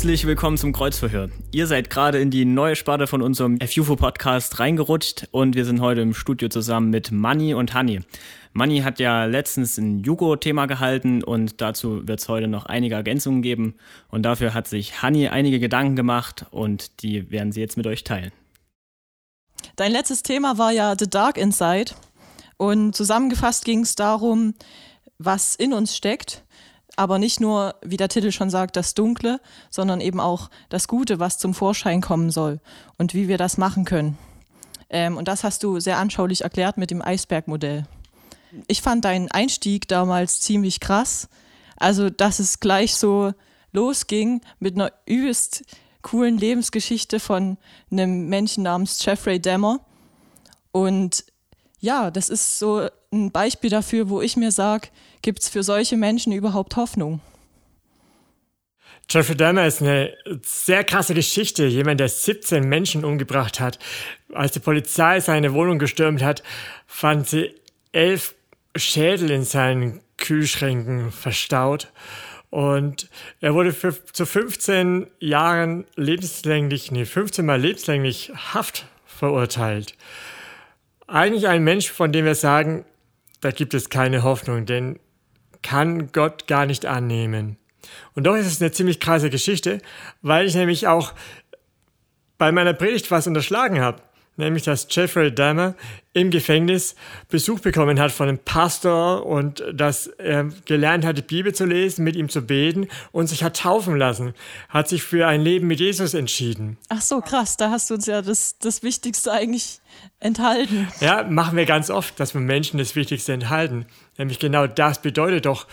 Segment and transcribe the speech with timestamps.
[0.00, 1.28] Herzlich willkommen zum Kreuzverhör.
[1.52, 5.82] Ihr seid gerade in die neue Sparte von unserem FUFO Podcast reingerutscht und wir sind
[5.82, 8.00] heute im Studio zusammen mit Manni und Hanni.
[8.54, 13.42] Manni hat ja letztens ein Jugo-Thema gehalten und dazu wird es heute noch einige Ergänzungen
[13.42, 13.74] geben
[14.08, 18.02] und dafür hat sich Hanni einige Gedanken gemacht und die werden sie jetzt mit euch
[18.02, 18.32] teilen.
[19.76, 21.92] Dein letztes Thema war ja The Dark Inside
[22.56, 24.54] und zusammengefasst ging es darum,
[25.18, 26.42] was in uns steckt
[27.00, 29.40] aber nicht nur, wie der Titel schon sagt, das Dunkle,
[29.70, 32.60] sondern eben auch das Gute, was zum Vorschein kommen soll
[32.98, 34.18] und wie wir das machen können.
[34.90, 37.86] Ähm, und das hast du sehr anschaulich erklärt mit dem Eisbergmodell.
[38.66, 41.30] Ich fand deinen Einstieg damals ziemlich krass.
[41.78, 43.32] Also, dass es gleich so
[43.72, 45.64] losging mit einer übelst
[46.02, 47.56] coolen Lebensgeschichte von
[47.90, 49.80] einem Menschen namens Jeffrey Dahmer.
[50.70, 51.24] Und
[51.78, 54.88] ja, das ist so ein Beispiel dafür, wo ich mir sage,
[55.22, 57.20] gibt es für solche Menschen überhaupt Hoffnung?
[59.08, 61.66] Jeffrey Dahmer ist eine sehr krasse Geschichte.
[61.66, 63.80] Jemand, der 17 Menschen umgebracht hat.
[64.32, 66.44] Als die Polizei seine Wohnung gestürmt hat,
[66.86, 67.52] fand sie
[67.90, 68.36] elf
[68.76, 71.90] Schädel in seinen Kühlschränken verstaut.
[72.50, 73.08] Und
[73.40, 79.94] er wurde für, zu 15 Jahren lebenslänglich, nee, 15 Mal lebenslänglich Haft verurteilt.
[81.08, 82.84] Eigentlich ein Mensch, von dem wir sagen,
[83.40, 84.98] da gibt es keine Hoffnung, denn
[85.62, 87.56] kann Gott gar nicht annehmen.
[88.14, 89.80] Und doch ist es eine ziemlich krasse Geschichte,
[90.22, 91.12] weil ich nämlich auch
[92.38, 94.02] bei meiner Predigt was unterschlagen habe.
[94.40, 95.74] Nämlich, dass Jeffrey Dahmer
[96.12, 96.96] im Gefängnis
[97.28, 102.02] Besuch bekommen hat von einem Pastor und dass er gelernt hat, die Bibel zu lesen,
[102.02, 104.34] mit ihm zu beten und sich hat taufen lassen.
[104.68, 106.78] Hat sich für ein Leben mit Jesus entschieden.
[106.88, 107.56] Ach so, krass.
[107.56, 109.80] Da hast du uns ja das, das Wichtigste eigentlich
[110.18, 110.88] enthalten.
[111.00, 113.86] Ja, machen wir ganz oft, dass wir Menschen das Wichtigste enthalten.
[114.18, 115.66] Nämlich genau das bedeutet doch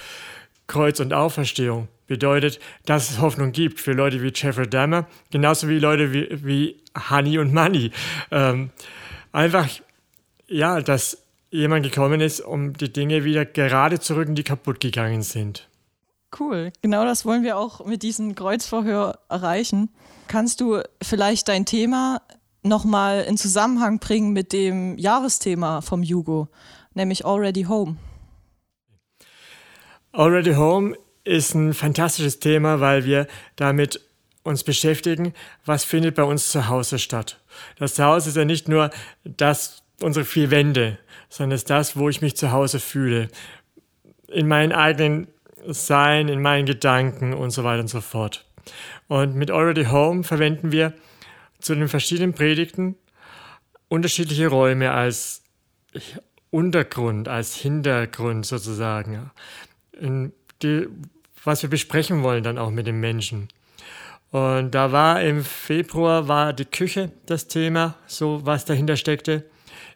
[0.68, 1.88] Kreuz und Auferstehung.
[2.07, 6.78] Bedeutet, dass es Hoffnung gibt für Leute wie Jeffrey Dahmer, genauso wie Leute wie, wie
[7.09, 7.91] Honey und Money.
[8.31, 8.72] Ähm,
[9.31, 9.68] einfach,
[10.47, 15.22] ja, dass jemand gekommen ist, um die Dinge wieder gerade zu rücken, die kaputt gegangen
[15.22, 15.67] sind.
[16.38, 19.90] Cool, genau das wollen wir auch mit diesem Kreuzverhör erreichen.
[20.28, 22.22] Kannst du vielleicht dein Thema
[22.63, 26.50] nochmal in Zusammenhang bringen mit dem Jahresthema vom Jugo,
[26.94, 27.96] nämlich Already Home?
[30.12, 30.97] Already Home
[31.28, 34.02] ist ein fantastisches Thema, weil wir damit
[34.44, 35.34] uns beschäftigen,
[35.66, 37.40] was findet bei uns zu Hause statt.
[37.78, 38.90] Das Zuhause ist ja nicht nur
[39.24, 40.98] das, unsere vier Wände,
[41.30, 43.28] sondern es ist das, wo ich mich zu Hause fühle.
[44.30, 45.28] In meinen eigenen
[45.66, 48.46] Sein, in meinen Gedanken und so weiter und so fort.
[49.08, 50.94] Und mit Already Home verwenden wir
[51.59, 52.96] zu den verschiedenen Predigten
[53.90, 55.44] unterschiedliche Räume als
[56.52, 59.32] Untergrund, als Hintergrund sozusagen
[60.62, 60.88] die,
[61.47, 63.47] was wir besprechen wollen dann auch mit dem Menschen.
[64.31, 69.46] Und da war im Februar war die Küche das Thema, so was dahinter steckte.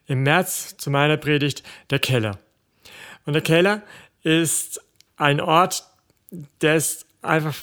[0.07, 2.39] Im März zu meiner Predigt der Keller.
[3.25, 3.81] Und der Keller
[4.23, 4.81] ist
[5.17, 5.83] ein Ort,
[6.61, 7.55] der ist einfach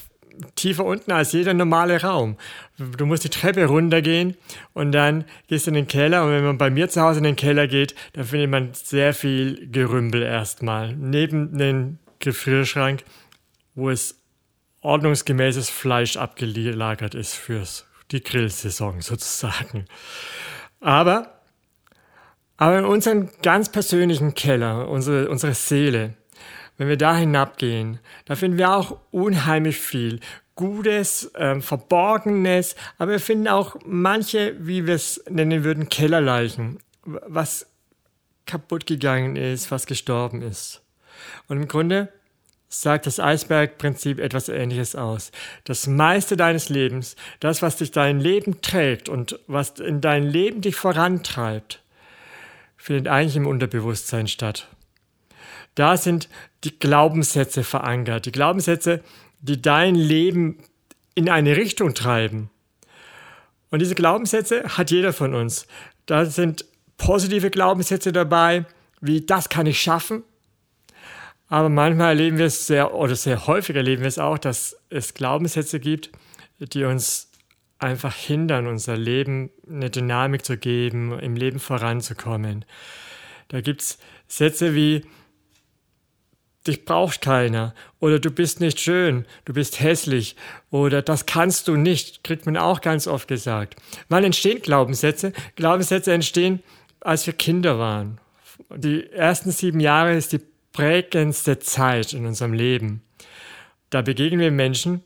[0.55, 2.37] tiefer unten als jeder normale Raum.
[2.77, 4.37] Du musst die Treppe runtergehen
[4.73, 6.23] und dann gehst du in den Keller.
[6.23, 9.13] Und wenn man bei mir zu Hause in den Keller geht, dann findet man sehr
[9.13, 10.95] viel Gerümpel erstmal.
[10.95, 13.03] Neben den Gefrierschrank,
[13.79, 14.21] wo es
[14.81, 17.63] ordnungsgemäßes Fleisch abgelagert ist für
[18.11, 19.85] die Grillsaison sozusagen.
[20.79, 21.41] Aber,
[22.57, 26.13] aber in unserem ganz persönlichen Keller, unsere, unsere Seele,
[26.77, 30.21] wenn wir da hinabgehen, da finden wir auch unheimlich viel
[30.55, 37.65] Gutes, ähm, Verborgenes, aber wir finden auch manche, wie wir es nennen würden, Kellerleichen, was
[38.45, 40.81] kaputt gegangen ist, was gestorben ist.
[41.47, 42.11] Und im Grunde
[42.69, 45.31] sagt das Eisbergprinzip etwas Ähnliches aus.
[45.63, 50.61] Das meiste deines Lebens, das, was dich dein Leben trägt und was in dein Leben
[50.61, 51.81] dich vorantreibt,
[52.77, 54.67] findet eigentlich im Unterbewusstsein statt.
[55.75, 56.29] Da sind
[56.63, 59.01] die Glaubenssätze verankert, die Glaubenssätze,
[59.41, 60.59] die dein Leben
[61.15, 62.49] in eine Richtung treiben.
[63.71, 65.67] Und diese Glaubenssätze hat jeder von uns.
[66.05, 66.65] Da sind
[66.97, 68.65] positive Glaubenssätze dabei,
[69.01, 70.23] wie das kann ich schaffen,
[71.49, 75.15] aber manchmal erleben wir es sehr, oder sehr häufig erleben wir es auch, dass es
[75.15, 76.11] Glaubenssätze gibt,
[76.59, 77.31] die uns
[77.79, 82.65] einfach hindern, unser Leben eine Dynamik zu geben, im Leben voranzukommen.
[83.47, 83.97] Da gibt es
[84.27, 85.03] Sätze wie,
[86.67, 90.35] dich braucht keiner oder du bist nicht schön, du bist hässlich
[90.69, 93.75] oder das kannst du nicht, kriegt man auch ganz oft gesagt.
[94.09, 95.33] Wann entstehen Glaubenssätze?
[95.55, 96.61] Glaubenssätze entstehen,
[96.99, 98.19] als wir Kinder waren.
[98.75, 103.01] Die ersten sieben Jahre ist die prägendste Zeit in unserem Leben.
[103.89, 105.03] Da begegnen wir Menschen,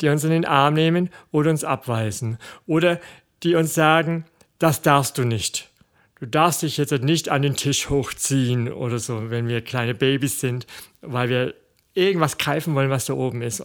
[0.00, 3.00] die uns in den Arm nehmen oder uns abweisen oder
[3.42, 4.24] die uns sagen,
[4.58, 5.70] das darfst du nicht.
[6.20, 10.40] Du darfst dich jetzt nicht an den Tisch hochziehen oder so, wenn wir kleine Babys
[10.40, 10.66] sind,
[11.00, 11.54] weil wir
[11.92, 13.62] irgendwas greifen wollen, was da oben ist.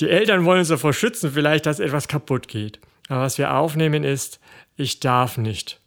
[0.00, 2.78] Die Eltern wollen uns davor schützen, vielleicht, dass etwas kaputt geht.
[3.08, 4.40] Aber was wir aufnehmen ist,
[4.76, 5.80] ich darf nicht.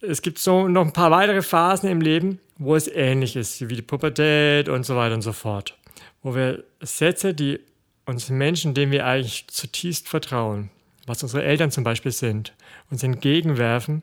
[0.00, 3.76] Es gibt so noch ein paar weitere Phasen im Leben, wo es ähnlich ist, wie
[3.76, 5.76] die Pubertät und so weiter und so fort.
[6.22, 7.60] Wo wir Sätze, die
[8.06, 10.70] uns Menschen, denen wir eigentlich zutiefst vertrauen,
[11.06, 12.54] was unsere Eltern zum Beispiel sind,
[12.90, 14.02] uns entgegenwerfen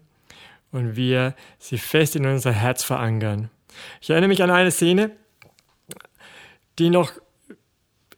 [0.72, 3.50] und wir sie fest in unser Herz verankern.
[4.02, 5.12] Ich erinnere mich an eine Szene,
[6.80, 7.12] die noch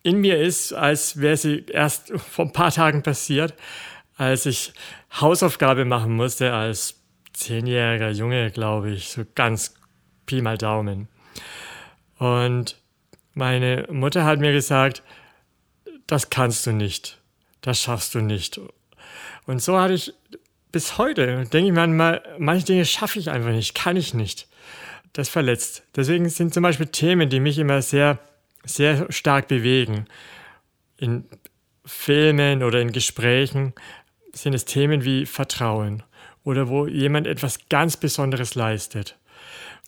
[0.03, 3.53] in mir ist, als wäre sie erst vor ein paar Tagen passiert,
[4.17, 4.73] als ich
[5.19, 7.01] Hausaufgabe machen musste als
[7.33, 9.74] zehnjähriger Junge, glaube ich, so ganz
[10.25, 11.07] Pi mal Daumen.
[12.17, 12.77] Und
[13.33, 15.03] meine Mutter hat mir gesagt,
[16.07, 17.19] das kannst du nicht,
[17.61, 18.59] das schaffst du nicht.
[19.45, 20.13] Und so hatte ich
[20.71, 24.47] bis heute, denke ich manchmal, manche Dinge schaffe ich einfach nicht, kann ich nicht.
[25.13, 25.83] Das verletzt.
[25.95, 28.19] Deswegen sind zum Beispiel Themen, die mich immer sehr,
[28.65, 30.07] sehr stark bewegen.
[30.97, 31.25] In
[31.85, 33.73] Filmen oder in Gesprächen
[34.33, 36.03] sind es Themen wie Vertrauen
[36.43, 39.15] oder wo jemand etwas ganz Besonderes leistet.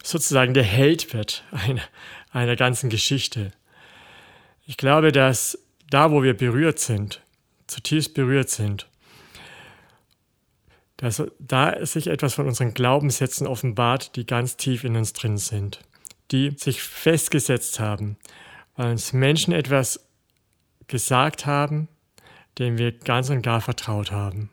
[0.03, 1.83] Sozusagen der Held wird einer,
[2.31, 3.51] einer ganzen Geschichte.
[4.65, 5.57] Ich glaube, dass
[5.89, 7.21] da, wo wir berührt sind,
[7.67, 8.87] zutiefst berührt sind,
[10.97, 15.79] dass da sich etwas von unseren Glaubenssätzen offenbart, die ganz tief in uns drin sind,
[16.31, 18.17] die sich festgesetzt haben,
[18.75, 20.07] weil uns Menschen etwas
[20.87, 21.87] gesagt haben,
[22.57, 24.49] dem wir ganz und gar vertraut haben.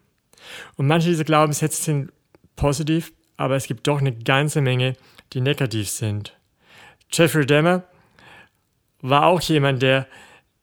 [0.76, 2.12] Und manche dieser Glaubenssätze sind
[2.56, 4.94] positiv, aber es gibt doch eine ganze Menge,
[5.32, 6.36] die negativ sind.
[7.12, 7.84] Jeffrey Dahmer
[9.00, 10.06] war auch jemand, der,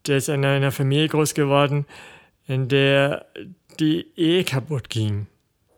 [0.08, 1.86] der ist in einer Familie groß geworden,
[2.48, 3.28] in der
[3.80, 5.28] die Ehe kaputt ging.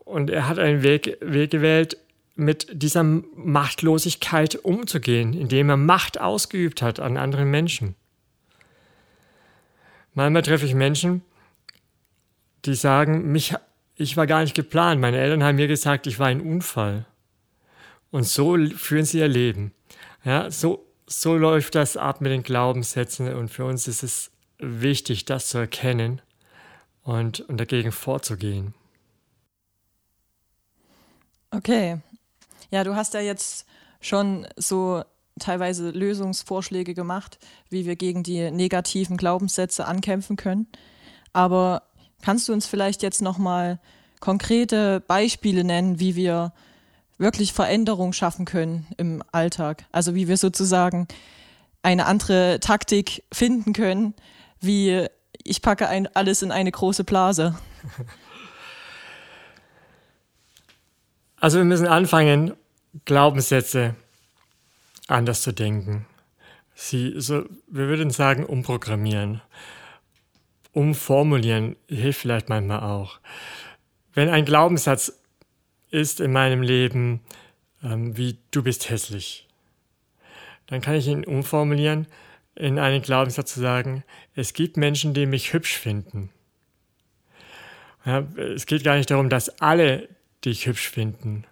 [0.04, 1.96] Und er hat einen Weg, Weg gewählt,
[2.36, 7.94] mit dieser Machtlosigkeit umzugehen, indem er Macht ausgeübt hat an anderen Menschen.
[10.14, 11.22] Manchmal treffe ich Menschen,
[12.64, 13.54] die sagen, mich,
[13.96, 15.00] ich war gar nicht geplant.
[15.00, 17.06] Meine Eltern haben mir gesagt, ich war ein Unfall.
[18.10, 19.72] Und so führen sie ihr Leben.
[20.24, 23.32] Ja, so, so läuft das ab mit den Glaubenssätzen.
[23.34, 26.22] Und für uns ist es wichtig, das zu erkennen
[27.02, 28.74] und, und dagegen vorzugehen.
[31.50, 32.00] Okay.
[32.70, 33.66] Ja, du hast ja jetzt
[34.00, 35.04] schon so
[35.38, 37.38] teilweise Lösungsvorschläge gemacht,
[37.68, 40.66] wie wir gegen die negativen Glaubenssätze ankämpfen können.
[41.32, 41.82] Aber
[42.24, 43.78] kannst du uns vielleicht jetzt noch mal
[44.18, 46.54] konkrete Beispiele nennen, wie wir
[47.18, 49.84] wirklich Veränderung schaffen können im Alltag?
[49.92, 51.06] Also wie wir sozusagen
[51.82, 54.14] eine andere Taktik finden können,
[54.58, 55.06] wie
[55.42, 57.56] ich packe ein, alles in eine große Blase.
[61.40, 62.54] Also wir müssen anfangen,
[63.04, 63.96] Glaubenssätze
[65.08, 66.06] anders zu denken.
[66.74, 69.42] Sie, so, wir würden sagen, umprogrammieren.
[70.74, 73.20] Umformulieren hilft vielleicht manchmal auch.
[74.12, 75.20] Wenn ein Glaubenssatz
[75.90, 77.20] ist in meinem Leben
[77.82, 79.46] ähm, wie du bist hässlich,
[80.66, 82.06] dann kann ich ihn umformulieren
[82.56, 84.04] in einen Glaubenssatz zu sagen,
[84.34, 86.30] es gibt Menschen, die mich hübsch finden.
[88.04, 90.08] Ja, es geht gar nicht darum, dass alle
[90.44, 91.44] dich hübsch finden,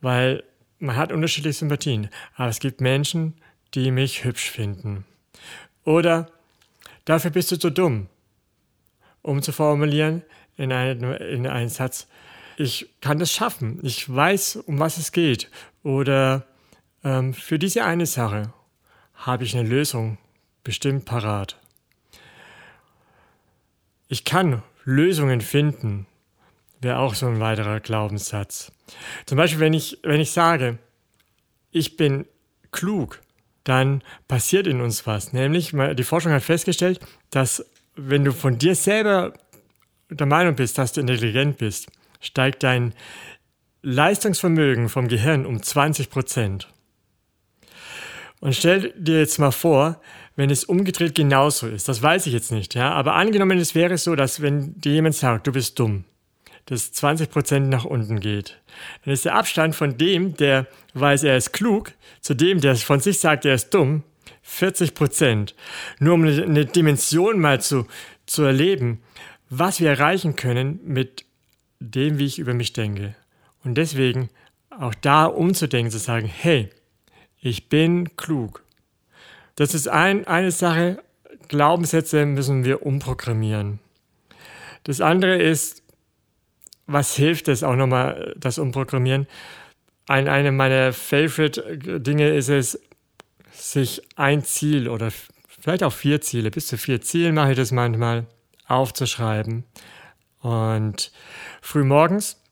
[0.00, 0.42] weil
[0.78, 3.34] man hat unterschiedliche Sympathien, aber es gibt Menschen,
[3.74, 5.04] die mich hübsch finden.
[5.84, 6.30] Oder
[7.04, 8.08] dafür bist du zu dumm,
[9.22, 10.22] um zu formulieren
[10.56, 12.06] in, einen, in einen Satz,
[12.56, 15.50] ich kann das schaffen, ich weiß, um was es geht.
[15.82, 16.46] Oder
[17.02, 18.52] ähm, für diese eine Sache
[19.14, 20.18] habe ich eine Lösung
[20.62, 21.58] bestimmt parat.
[24.08, 26.06] Ich kann Lösungen finden
[26.82, 28.72] wäre auch so ein weiterer Glaubenssatz.
[29.24, 30.78] Zum Beispiel, wenn ich, wenn ich sage,
[31.70, 32.26] ich bin
[32.72, 33.20] klug,
[33.64, 35.32] dann passiert in uns was.
[35.32, 37.00] Nämlich, die Forschung hat festgestellt,
[37.30, 37.64] dass
[37.96, 39.32] wenn du von dir selber
[40.10, 41.88] der Meinung bist, dass du intelligent bist,
[42.20, 42.94] steigt dein
[43.82, 46.68] Leistungsvermögen vom Gehirn um 20 Prozent.
[48.40, 50.00] Und stell dir jetzt mal vor,
[50.36, 51.88] wenn es umgedreht genauso ist.
[51.88, 52.92] Das weiß ich jetzt nicht, ja.
[52.92, 56.04] Aber angenommen, es wäre so, dass wenn dir jemand sagt, du bist dumm,
[56.66, 58.60] das 20 Prozent nach unten geht.
[59.04, 63.00] Dann ist der Abstand von dem, der weiß, er ist klug, zu dem, der von
[63.00, 64.04] sich sagt, er ist dumm,
[64.42, 65.54] 40 Prozent.
[65.98, 67.86] Nur um eine Dimension mal zu,
[68.26, 69.02] zu erleben,
[69.48, 71.24] was wir erreichen können mit
[71.80, 73.14] dem, wie ich über mich denke.
[73.64, 74.30] Und deswegen
[74.70, 76.70] auch da umzudenken, zu sagen, hey,
[77.40, 78.62] ich bin klug.
[79.56, 81.02] Das ist ein, eine Sache,
[81.48, 83.78] Glaubenssätze müssen wir umprogrammieren.
[84.84, 85.82] Das andere ist,
[86.86, 89.26] was hilft es auch nochmal, das Umprogrammieren?
[90.08, 92.80] Ein, eine meiner Favorite-Dinge ist es,
[93.52, 95.10] sich ein Ziel oder
[95.46, 98.26] vielleicht auch vier Ziele, bis zu vier Ziele mache ich das manchmal,
[98.66, 99.64] aufzuschreiben.
[100.40, 101.12] Und
[101.60, 102.42] früh morgens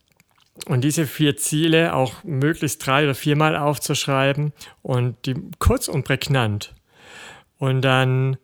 [0.66, 4.52] und diese vier Ziele auch möglichst drei oder viermal aufzuschreiben
[4.83, 6.75] und die kurz und prägnant
[7.59, 8.37] und dann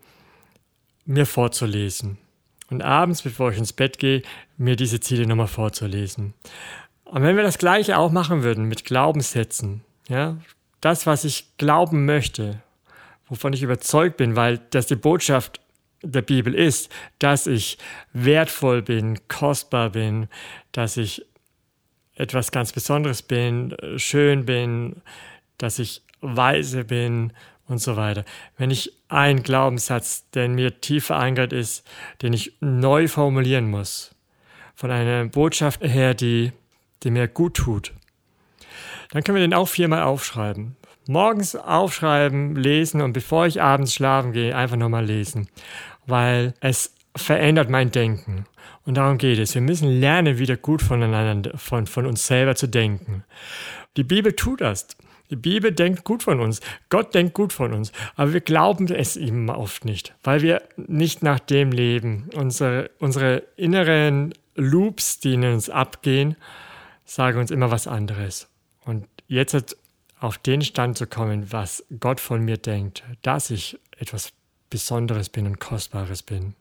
[1.04, 2.18] mir vorzulesen.
[2.68, 4.22] Und abends, bevor ich ins Bett gehe,
[4.56, 6.34] mir diese Ziele nochmal vorzulesen.
[7.04, 10.38] Und wenn wir das Gleiche auch machen würden mit Glaubenssätzen, ja,
[10.80, 12.62] das, was ich glauben möchte,
[13.28, 15.60] wovon ich überzeugt bin, weil das die Botschaft
[16.02, 17.78] der Bibel ist, dass ich
[18.12, 20.28] wertvoll bin, kostbar bin,
[20.72, 21.24] dass ich
[22.14, 25.02] etwas ganz Besonderes bin, schön bin,
[25.58, 27.32] dass ich weise bin
[27.66, 28.24] und so weiter.
[28.56, 31.86] Wenn ich einen Glaubenssatz, der in mir tief verankert ist,
[32.22, 34.14] den ich neu formulieren muss,
[34.74, 36.52] von einer Botschaft her, die,
[37.02, 37.92] die mir gut tut,
[39.16, 40.76] dann können wir den auch viermal aufschreiben.
[41.08, 45.48] Morgens aufschreiben, lesen und bevor ich abends schlafen gehe, einfach nochmal lesen.
[46.04, 48.44] Weil es verändert mein Denken.
[48.84, 49.54] Und darum geht es.
[49.54, 53.24] Wir müssen lernen, wieder gut voneinander, von, von uns selber zu denken.
[53.96, 54.86] Die Bibel tut das.
[55.30, 56.60] Die Bibel denkt gut von uns.
[56.90, 57.92] Gott denkt gut von uns.
[58.16, 62.28] Aber wir glauben es ihm oft nicht, weil wir nicht nach dem leben.
[62.34, 66.36] Unsere, unsere inneren Loops, die in uns abgehen,
[67.06, 68.50] sagen uns immer was anderes.
[68.86, 69.76] Und jetzt
[70.18, 74.32] auf den Stand zu kommen, was Gott von mir denkt, dass ich etwas
[74.70, 76.54] Besonderes bin und Kostbares bin.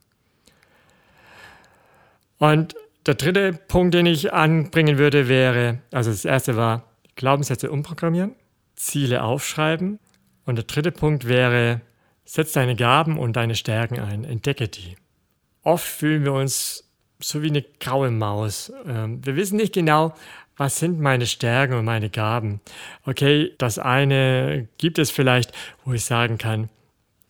[2.38, 6.84] Und der dritte Punkt, den ich anbringen würde, wäre, also das erste war
[7.16, 8.36] Glaubenssätze umprogrammieren,
[8.76, 10.00] Ziele aufschreiben.
[10.46, 11.82] Und der dritte Punkt wäre,
[12.26, 14.96] setz deine Gaben und deine Stärken ein, entdecke die.
[15.64, 16.84] Oft fühlen wir uns
[17.20, 18.72] so wie eine graue Maus.
[18.86, 20.14] Ähm, wir wissen nicht genau,
[20.58, 22.62] was sind meine Stärken und meine Gaben.
[23.06, 25.52] Okay, das eine gibt es vielleicht,
[25.84, 26.70] wo ich sagen kann,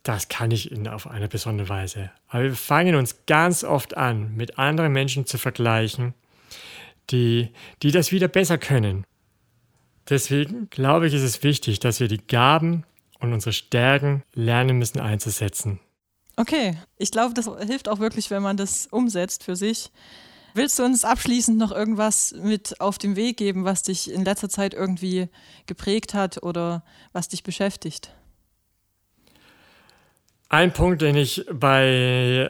[0.03, 2.12] das kann ich in, auf eine besondere Weise.
[2.29, 6.13] Aber wir fangen uns ganz oft an, mit anderen Menschen zu vergleichen,
[7.10, 7.50] die,
[7.82, 9.03] die das wieder besser können.
[10.08, 12.84] Deswegen glaube ich, ist es wichtig, dass wir die Gaben
[13.20, 15.79] und unsere Stärken lernen müssen einzusetzen.
[16.38, 19.89] Okay, ich glaube, das hilft auch wirklich, wenn man das umsetzt für sich.
[20.55, 24.47] Willst du uns abschließend noch irgendwas mit auf den Weg geben, was dich in letzter
[24.47, 25.27] Zeit irgendwie
[25.65, 26.81] geprägt hat oder
[27.12, 28.15] was dich beschäftigt?
[30.47, 32.50] Ein Punkt, den ich bei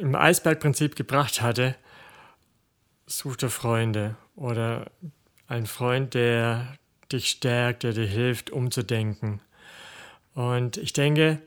[0.00, 1.74] im Eisbergprinzip gebracht hatte,
[3.06, 4.92] suchte Freunde oder
[5.48, 6.76] ein Freund, der
[7.10, 9.40] dich stärkt, der dir hilft, umzudenken.
[10.34, 11.42] Und ich denke,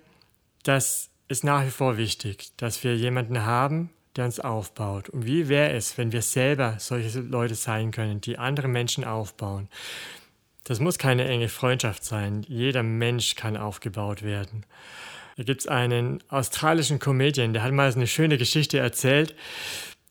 [0.63, 5.09] das ist nach wie vor wichtig, dass wir jemanden haben, der uns aufbaut.
[5.09, 9.67] Und wie wäre es, wenn wir selber solche Leute sein können, die andere Menschen aufbauen?
[10.65, 12.45] Das muss keine enge Freundschaft sein.
[12.47, 14.65] Jeder Mensch kann aufgebaut werden.
[15.37, 19.35] Da gibt es einen australischen Comedian, der hat mal eine schöne Geschichte erzählt.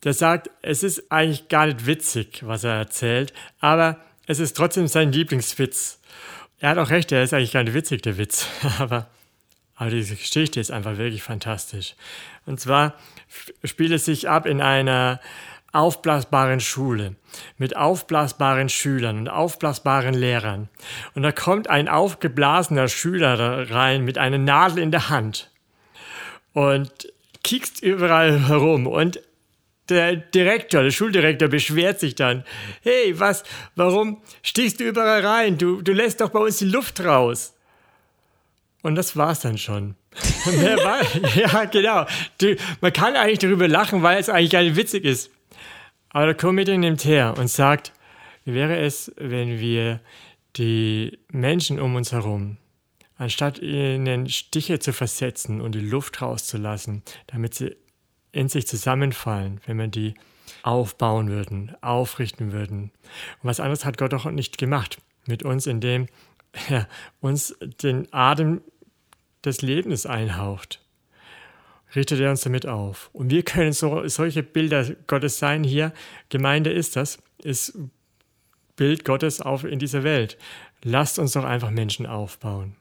[0.03, 4.87] Der sagt, es ist eigentlich gar nicht witzig, was er erzählt, aber es ist trotzdem
[4.87, 5.99] sein Lieblingswitz.
[6.59, 8.47] Er hat auch recht, er ist eigentlich gar nicht witzig, der Witz.
[8.79, 9.07] Aber,
[9.79, 11.95] aber diese Geschichte ist einfach wirklich fantastisch.
[12.45, 12.95] Und zwar
[13.63, 15.21] spielt es sich ab in einer
[15.71, 17.15] aufblasbaren Schule
[17.57, 20.67] mit aufblasbaren Schülern und aufblasbaren Lehrern.
[21.15, 25.49] Und da kommt ein aufgeblasener Schüler rein mit einer Nadel in der Hand
[26.51, 26.91] und
[27.43, 29.21] kiekst überall herum und
[29.87, 32.43] der Direktor, der Schuldirektor beschwert sich dann.
[32.81, 33.43] Hey, was,
[33.75, 35.57] warum stichst du überall rein?
[35.57, 37.53] Du, du lässt doch bei uns die Luft raus.
[38.81, 39.95] Und das war's dann schon.
[41.35, 42.05] ja, genau.
[42.37, 45.31] Du, man kann eigentlich darüber lachen, weil es eigentlich gar nicht witzig ist.
[46.09, 47.91] Aber der Comedian nimmt her und sagt,
[48.45, 49.99] wie wäre es, wenn wir
[50.55, 52.57] die Menschen um uns herum,
[53.17, 57.75] anstatt ihnen Stiche zu versetzen und die Luft rauszulassen, damit sie
[58.31, 60.15] in sich zusammenfallen, wenn wir die
[60.63, 62.91] aufbauen würden, aufrichten würden.
[63.41, 66.07] Und was anderes hat Gott auch nicht gemacht mit uns, indem
[66.69, 66.87] er
[67.21, 68.61] uns den Atem
[69.43, 70.81] des Lebens einhaucht
[71.95, 73.09] richtet er uns damit auf.
[73.13, 75.93] Und wir können so, solche Bilder Gottes sein hier.
[76.29, 77.77] Gemeinde ist das, ist
[78.75, 80.37] Bild Gottes auf in dieser Welt.
[80.83, 82.75] Lasst uns doch einfach Menschen aufbauen.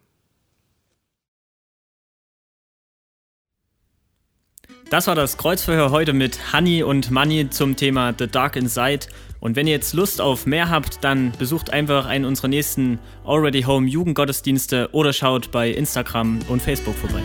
[4.91, 9.01] Das war das Kreuzverhör heute mit Honey und Money zum Thema The Dark Inside.
[9.39, 13.63] Und wenn ihr jetzt Lust auf mehr habt, dann besucht einfach einen unserer nächsten Already
[13.63, 17.21] Home Jugendgottesdienste oder schaut bei Instagram und Facebook vorbei.